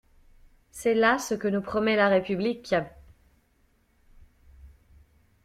C'est 0.71 0.95
là 0.95 1.19
ce 1.19 1.35
que 1.35 1.47
nous 1.47 1.61
promet 1.61 1.95
la 1.95 2.07
République! 2.09 2.73